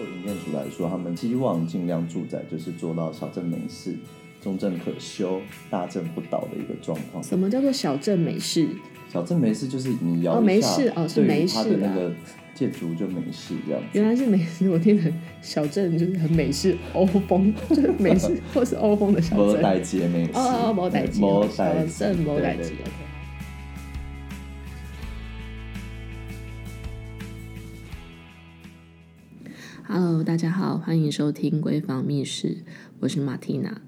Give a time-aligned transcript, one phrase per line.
[0.00, 3.94] 就营建署来说，他们希望尽量住宅就是做到小镇美式、
[4.42, 7.22] 中正可修、大镇不倒的一个状况。
[7.22, 8.66] 什么叫做小镇美式？
[9.12, 12.12] 小镇美式就是你摇哦，美式哦，是美式它的那个
[12.54, 13.88] 建筑就美式这样子。
[13.92, 19.44] 原来是美式，我听成小镇就是很美式 欧风，就是美式或是欧风的小镇。
[19.46, 20.30] 摩代街美式。
[20.34, 21.20] 哦哦，摩代街。
[21.20, 22.72] 摩代小镇摩代街。
[29.92, 32.48] Hello，大家好，欢迎收听《闺房密室》，
[33.00, 33.80] 我是马蒂娜，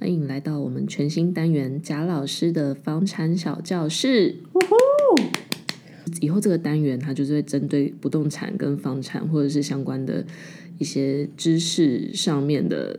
[0.00, 4.34] 欢迎来到我们全新单元贾老师的房产小教室。
[6.20, 10.26] 以后这个单元它就是会针对不动产跟房产或者是相关的
[10.78, 12.98] 一些知识上面的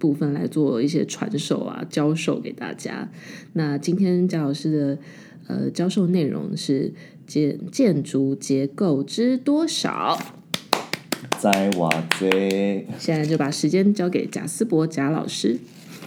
[0.00, 3.08] 部分来做一些传授啊、教授给大家。
[3.52, 4.98] 那今天贾老师的
[5.46, 6.92] 呃教授内容是
[7.28, 10.18] 建建筑结构知多少？
[11.38, 12.86] 在哇塞！
[12.98, 15.58] 现在就把时间交给贾思博贾老师。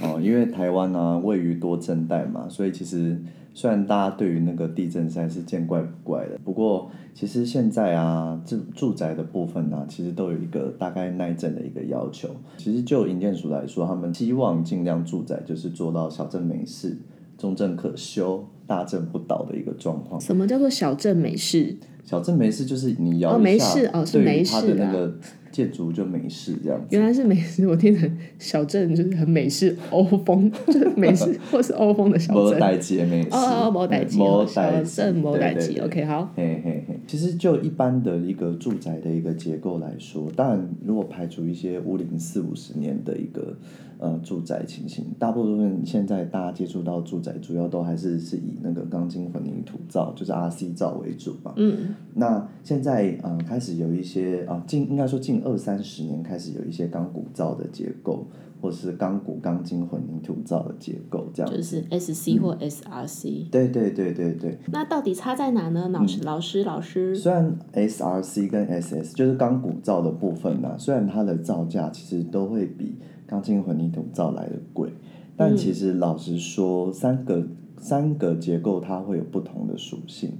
[0.01, 3.17] 哦，因为台湾呢、啊、位于多震带嘛，所以其实
[3.53, 12.29] 虽然大家对于那个地震灾是见怪不怪的，不过其实现在啊住住宅的部分呢、啊，其实都有一个大概耐震的一个要求。
[12.57, 16.97] 其实就营建署来说，他们希望尽量住宅就是做到小镇没事、
[17.37, 20.19] 中镇可修、大震不倒的一个状况。
[20.19, 21.75] 什么叫做小镇美式？
[22.03, 23.73] 小镇美式就是你摇一下，
[24.11, 25.11] 对于它的那个
[25.51, 26.85] 建筑就美式这样子。
[26.91, 32.43] 原来是美式，我听成小镇就是很美式 欧风，就是美式 或是欧风的小镇。
[32.43, 35.79] 摩代街美式哦哦，摩代街，摩代镇，摩代街。
[35.81, 36.31] OK，好。
[36.35, 43.55] 嘿嘿嘿，其实就一般的一个住宅的一个结构来说，当然如果排除一些屋龄四五十年的一个
[43.97, 51.53] 呃住宅情形，大部分现在大家接触到住宅，主要都还是是以那个钢筋混凝土造，就是 RC 造为主嘛。
[51.57, 51.95] 嗯。
[52.13, 58.25] 那现在呃开始有一些啊、呃、近应该说近二三十年开始有一些钢骨造的结构，
[58.65, 63.47] 或是钢骨钢筋混凝土造的结构，这样就是 SC 或 SRC、嗯。
[63.51, 64.57] 对对对对对。
[64.71, 65.87] 那到底差在哪呢？
[65.89, 67.15] 老师、嗯、老师老师。
[67.15, 72.95] 虽然 SRC 跟 SS 就是钢骨造的部分呢、啊，虽然它的造价其实都会比
[73.27, 74.91] 钢筋混凝土造来的贵，
[75.37, 77.45] 但其实老实说，三个
[77.77, 80.31] 三个结构它会有不同的属性。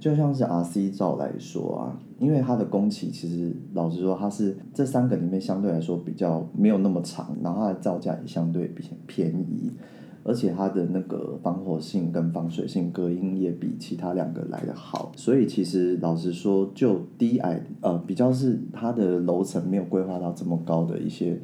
[0.00, 9.70] 就像是 RC 造来说啊，因为它的工期其实老实说，它是这三个里面相对来说比较没有那么长，然后它的造价也相对比较便宜，
[10.22, 21.38] 而且它的那个防火性跟防水性隔音也比其他两个来的好，所以其实老实说，就低矮呃比较是它的楼层没有规划到这么高的一些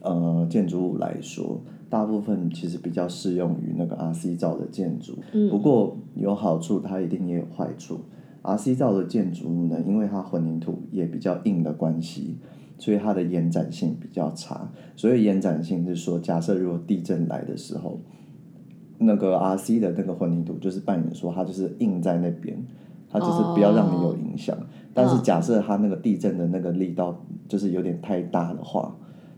[0.00, 1.60] 呃建筑物来说。
[1.90, 5.18] 大部分其实比较适用于那个 RC 造的建筑，
[5.50, 7.98] 不过有好处，它一定也有坏处。
[8.42, 12.38] RC 造的建筑物呢，因为它混凝土也比较硬的关系，
[12.78, 14.70] 所以它的延展性比较差。
[14.96, 18.00] 所以延展性是说，假设如果地震来的时候，
[18.98, 22.56] 那个 RC 的那个混凝土就是扮演说它就是硬在那边，
[23.08, 24.56] 它就是不要让你有影响。
[24.92, 28.96] 但是假设它那个地震的那个力道就是有点太大的话。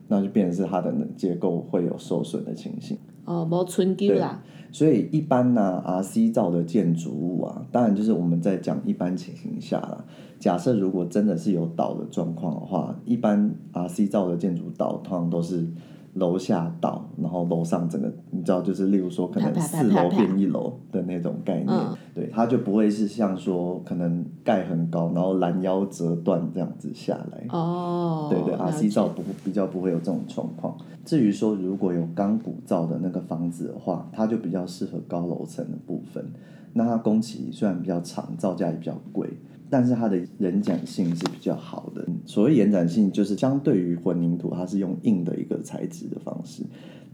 [0.09, 2.99] 那就变成是它的结构会有受损的情形。
[3.25, 4.43] 哦，无存旧啦。
[4.71, 10.05] 所以一般呢，RC 造的建筑物啊，当然就是我们在讲一般情形下啦。
[10.39, 15.69] 假设如果真的是有倒的状况的话，一般 RC 造的建筑倒通常都是。
[16.15, 27.47] 楼下倒，然后楼上整个，你知道，就是例如说，可能四楼变一楼的那种概念，嗯、对，它就不会是像说可能盖很高，然后拦腰折断这样子下来。
[27.49, 30.77] 哦，对对，RC 造不比较不会有这种状况。
[31.05, 36.25] 至于说如果有钢骨造的那个房子的话，它就比较适合高楼层的部分。
[36.75, 39.29] 那它工期虽然比较长，造价也比较贵。
[39.73, 42.07] 但是它的延展性是比较好的。
[42.27, 46.63] 所谓延展性，就是相对于混凝土，它是用硬的一个材质的方式。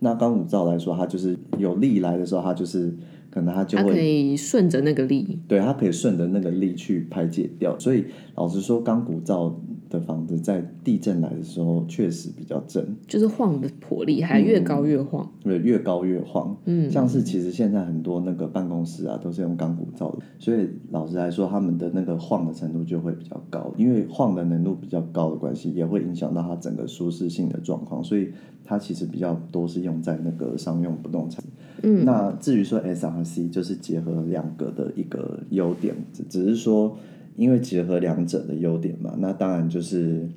[0.00, 2.92] 那钢骨造来说，它就是有力来的时候，它就是
[3.30, 7.78] 可能它就会它可以顺着那个力，对，它可以顺着那个力去排解掉。
[7.78, 9.56] 所以老实说，钢骨造
[9.88, 16.56] 的房子在地震来的时候确实比较震，就是晃的颇厉害，越高越晃，嗯，对，越高越晃。
[16.66, 28.28] 嗯，像是其实现在很多那个办公室啊，都是用钢骨造的，所以老实来说，他们的那个晃的程度就会比较高，因为晃的能度比较高的关系，也会影响到它整个舒适性的状况，所以
[28.64, 31.42] 它其实比较多是用在那个商用不动产。
[31.82, 36.96] 嗯，那至于说 SRC，就是结合两个的一个优点，只只是说。
[37.38, 40.28] 因为结合两者的优点嘛，那当然就是，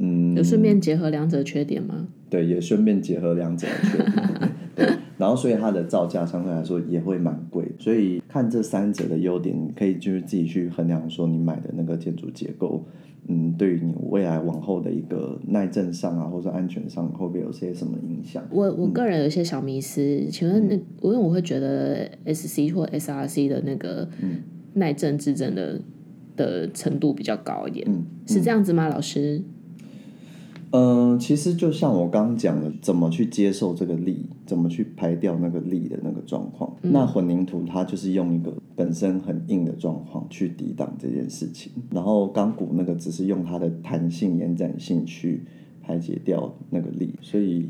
[0.00, 2.08] 嗯，有顺便结合两者的缺点吗？
[2.30, 4.50] 对，也顺便结合两者的缺点。
[4.74, 4.86] 对，
[5.18, 12.82] 然后所以它的造价相对来说也会蛮贵，所以看这三者的优点，你可以就是自己去衡量说你买的那个建筑结构，
[13.26, 18.42] 嗯，对于你未来往后的一个耐震上啊，或者安全上，会不会有些什么影响？
[18.50, 24.08] 我我个人有一些小迷思，嗯、请问那因为我会觉得 S C 或 S R C 的那个
[24.74, 25.80] 耐震制震的
[26.38, 29.42] 的程度比较高一点，嗯、是这样子吗，老师？
[30.70, 36.74] 嗯、呃，其实就像我刚刚讲的，怎么去接受这个力，怎么去排掉那个力的那个状况。
[36.82, 45.42] 嗯、那混凝土它就是用一个本身很硬的状况去抵挡这件事情，然后钢骨那个只是用它的弹性、延展性去
[45.80, 47.66] 排解掉那个力，所以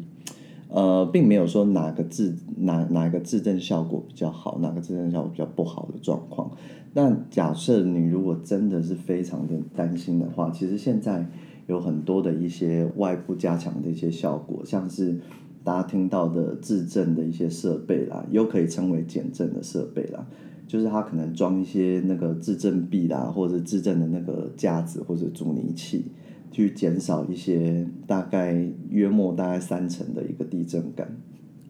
[0.68, 6.50] 呃，并没有说哪个制哪哪个制震效果比较好，哪个制震效果比较不好的状况。
[6.94, 11.28] 但假设你如果真的是非常的担心的话，其实现在。
[11.68, 15.20] 有很多的一些外部加强的一些效果，像是
[15.62, 20.26] 大家听到的制震的一些设备啦，又可以称为减震的设备啦，
[20.66, 26.06] 就是它可能装一些那个制震臂啦，或者制震的那个架子或者阻尼器，
[26.50, 31.16] 去减少一些大概约莫大概三成的一个地震感。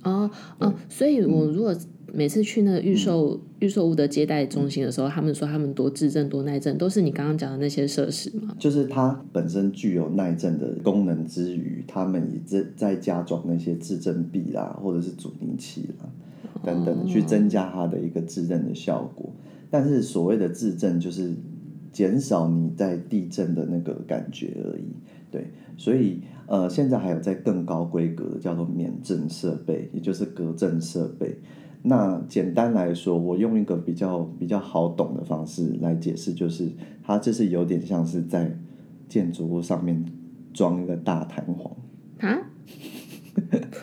[0.05, 1.81] 哦哦，所以我如果、嗯。
[2.11, 8.57] 每次去那个预售预售屋的接待中心的时候，他们说他们多自震多耐震，都是你刚刚讲的那些设施吗？
[8.59, 16.09] 就是它本身具有耐震的功能之余，他们也在在加装那些自震臂啦，或者是阻尼器啦
[16.65, 19.31] 等等，去增加它的一个自震的效果。
[19.69, 21.35] 但是所谓的自震，就是
[21.99, 24.85] 减少你在地震的那个感觉而已。
[25.33, 31.37] 对，所以呃，现在还有在更高规格的叫做免震设备，也就是隔震设备。
[31.83, 36.71] 那简单来说，我用一个比较比较好懂的方式来解释，就是
[37.03, 38.57] 它这是有点像是在
[39.09, 40.05] 建筑物上面
[40.55, 41.77] 装一个大弹簧
[42.21, 42.39] 啊？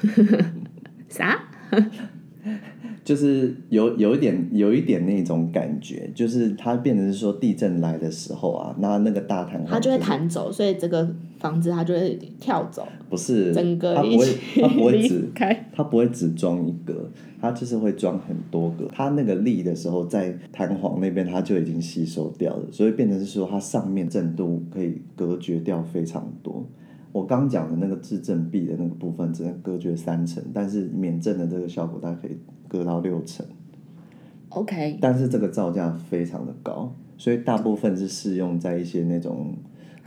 [1.09, 1.37] 啥？
[3.05, 11.07] 就是有有一点有一点那种感觉，就是它变成是说地震来的时候啊，那那个大弹簧它就会弹走，所以这个
[11.37, 12.87] 房子它就会跳走。
[13.07, 14.25] 不是，整个它不会，
[14.59, 17.07] 它不会只开，它不会只装一个，
[17.39, 18.87] 它就是会装很多个。
[18.91, 26.65] 它那个力的时候，在弹簧那边它就已经吸收掉了，所以变成是说它上面震度可以隔绝掉非常多。
[27.15, 33.45] 我刚讲的那个制震臂的那个部分只能隔绝三成，但是免震的这个效果大概可以隔到六成。
[34.49, 39.55] OK，但是这个造价非常的高，所以大部分是适用在一些那种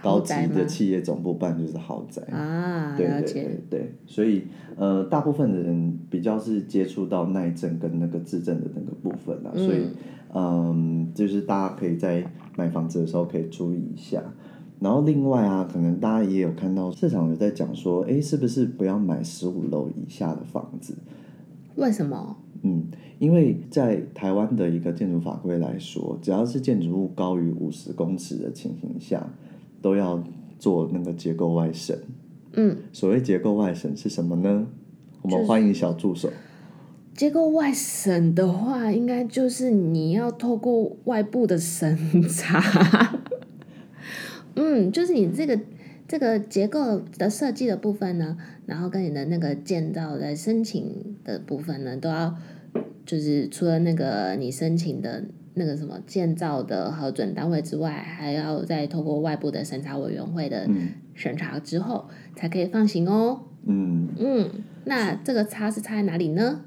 [0.02, 2.94] 高级的企业总部办，就是豪宅啊。
[2.94, 4.44] 对对对对，所以
[4.76, 9.86] 呃，大部分的人比较是接触到耐震跟那个制震的那个部分啊，嗯、所以
[10.34, 12.22] 嗯，就是大家可以在
[12.54, 14.22] 买房子的时候可以注意一下。
[14.80, 20.94] 然后另外啊，可能大家也有看到市场有在讲说，哎，是不是不要买十五楼以下的房子？
[21.74, 22.36] 为什么？
[22.62, 22.84] 嗯，
[23.18, 29.28] 因为在台湾的一个建筑法规来说，只要是建筑物高于五十公尺的情形下，
[29.80, 30.22] 都要
[30.58, 31.98] 做那个结构外审。
[32.54, 34.66] 嗯，所谓结构外审是什么呢？
[35.22, 36.30] 我们欢迎小助手。
[37.14, 43.17] 结构外审的话，应该就是你要透过外部的审查。
[44.56, 45.58] 嗯，就是你这个
[46.06, 48.36] 这个结构的设计的部分呢，
[48.66, 52.34] 然后跟你的那个建造的申请的部分呢，都要
[53.04, 60.68] 就是除了那个你申请的那个什么建造的核准单位之外，还要再透过外部的审查委员会的
[61.14, 63.42] 审查之后，嗯、才可以放行哦。
[63.66, 64.50] 嗯嗯，
[64.84, 66.64] 那这个差是差在哪里呢？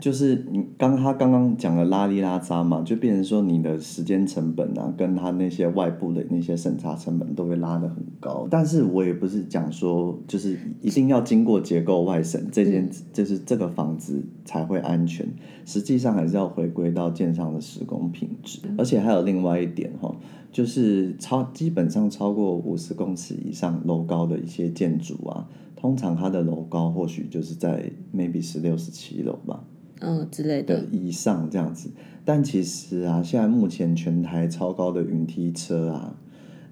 [0.00, 8.46] 就是你刚他刚刚讲的拉里拉扎嘛，就变成说你的时间成本啊，跟他那些外部的那些审查成本都会拉得很高。
[8.48, 15.26] 但是我也不是讲说，就是一定要经过结构外审，这件就是这个房子才会安全。
[15.64, 18.60] 实际上还是要回归到建商的施工品质。
[18.78, 20.14] 而且还有另外一点哈，
[20.52, 29.64] 就是超基本上超过五十公尺以上楼高的一些建筑啊，通常它的楼高或许就是在 maybe 十六、十七楼吧。
[30.00, 31.90] 嗯、哦，之类的，的以上这样子，
[32.24, 36.16] 但其实啊，现在目前全台超高的云梯车啊，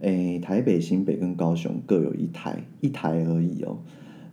[0.00, 3.78] 诶，台北、新北跟高雄各有一台，一台而已哦。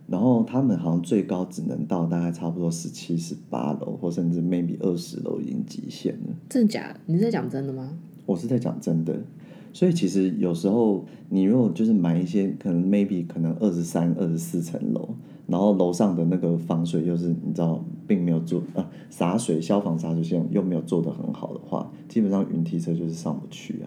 [0.06, 6.34] 然后他们好像最高只能到大概差不多十七、十八楼，或甚至 maybe 二十楼已经极限了。
[6.48, 6.94] 真的假？
[7.06, 7.96] 你是在讲真的吗？
[8.26, 9.18] 我是在讲真的。
[9.72, 15.16] 所以其实有时候你如果就是买一些可能 maybe 可能二十三、二十四层楼。
[15.46, 23.86] 然后楼上的那个防水又是你知道，并没有做啊洒水消防洒水线又没有做的很好的话，基本上云梯车就是上不去啊。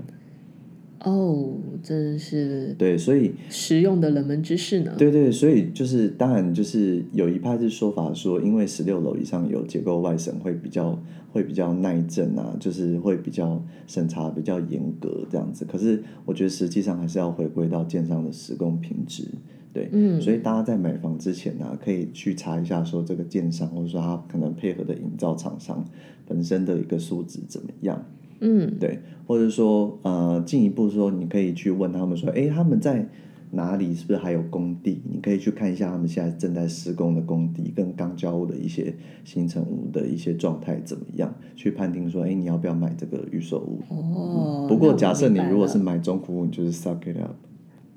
[1.05, 4.93] 哦，真是对，所以实用的冷门知识呢。
[4.97, 10.99] 对对，所以就是当然就是有一派是说法说，因为十六楼以上有结构外审会比较
[11.31, 15.65] 会比较耐震啊，就是会比较审查比较严格这样子。
[15.65, 19.25] 可是我觉得实际上还是要回归到建商的施工品质。
[19.73, 25.83] 对，嗯，所以大家在买房之前呢、啊，可以去查一下说这个建商或者说他可能配合的营造厂商
[26.27, 28.03] 本身的一个素质怎么样。
[28.39, 33.07] 嗯，对，或者说，呃，进一步说，你可以去问他们说，哎，他们在
[33.49, 33.95] 哪里？
[33.95, 35.01] 是不是还有工地？
[35.11, 38.93] 你可以去看一下他们现在正在施工的工地跟钢交屋的一些
[39.23, 41.33] 新成屋的一些状态怎么样？
[41.55, 43.79] 去判定说，哎，你要不要买这个预售屋？
[43.89, 47.35] 哦、嗯，不过假设你如果是买中古屋，你就是 suck it up。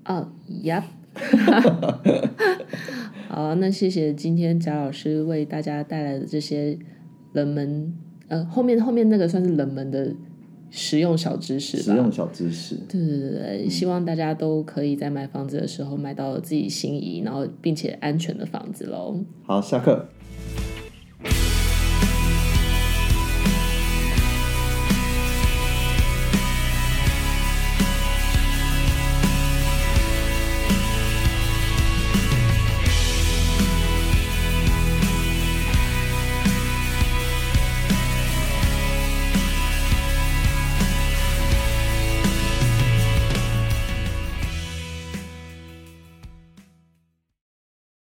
[0.07, 0.85] 哦，Yep。
[3.29, 6.79] 好，那谢谢今天贾老师为大家带来的这些
[7.33, 7.95] 冷门，
[8.29, 10.15] 呃，后面后面那个算是冷门的。
[10.73, 12.77] 实用小知识，实用小知识。
[12.89, 19.19] 对对对，希望大家都可以在买房子的时候买到自己心仪，然后并且安全的房子喽。
[19.43, 20.07] 好，下课。